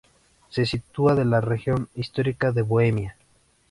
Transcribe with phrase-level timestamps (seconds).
[0.49, 3.17] Se sitúa en la región histórica de Bohemia.